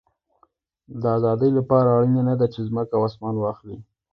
[1.01, 3.77] د آزادۍ له پاره اړینه ده، چي مځکه او اسمان واخلې.